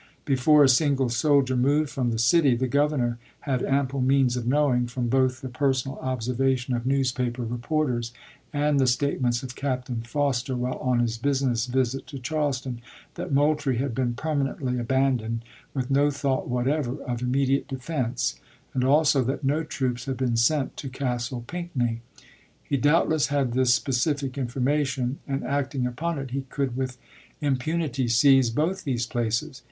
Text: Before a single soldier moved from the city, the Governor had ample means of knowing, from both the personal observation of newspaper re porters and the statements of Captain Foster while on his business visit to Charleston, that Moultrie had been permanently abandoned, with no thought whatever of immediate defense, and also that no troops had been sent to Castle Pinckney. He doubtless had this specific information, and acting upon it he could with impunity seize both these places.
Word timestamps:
Before 0.25 0.63
a 0.63 0.67
single 0.67 1.09
soldier 1.09 1.55
moved 1.55 1.91
from 1.91 2.09
the 2.09 2.17
city, 2.17 2.55
the 2.55 2.67
Governor 2.67 3.19
had 3.41 3.61
ample 3.61 4.01
means 4.01 4.35
of 4.35 4.47
knowing, 4.47 4.87
from 4.87 5.09
both 5.09 5.41
the 5.41 5.47
personal 5.47 5.99
observation 5.99 6.73
of 6.73 6.87
newspaper 6.87 7.43
re 7.43 7.59
porters 7.59 8.11
and 8.51 8.79
the 8.79 8.87
statements 8.87 9.43
of 9.43 9.55
Captain 9.55 10.01
Foster 10.01 10.55
while 10.57 10.79
on 10.79 10.97
his 11.01 11.19
business 11.19 11.67
visit 11.67 12.07
to 12.07 12.17
Charleston, 12.17 12.81
that 13.13 13.31
Moultrie 13.31 13.77
had 13.77 13.93
been 13.93 14.15
permanently 14.15 14.79
abandoned, 14.79 15.45
with 15.75 15.91
no 15.91 16.09
thought 16.09 16.49
whatever 16.49 16.95
of 17.03 17.21
immediate 17.21 17.67
defense, 17.67 18.39
and 18.73 18.83
also 18.83 19.23
that 19.25 19.43
no 19.43 19.63
troops 19.63 20.05
had 20.05 20.17
been 20.17 20.35
sent 20.35 20.75
to 20.77 20.89
Castle 20.89 21.43
Pinckney. 21.45 22.01
He 22.63 22.75
doubtless 22.75 23.27
had 23.27 23.53
this 23.53 23.75
specific 23.75 24.35
information, 24.35 25.19
and 25.27 25.43
acting 25.43 25.85
upon 25.85 26.17
it 26.17 26.31
he 26.31 26.41
could 26.49 26.75
with 26.75 26.97
impunity 27.39 28.07
seize 28.07 28.49
both 28.49 28.83
these 28.83 29.05
places. 29.05 29.59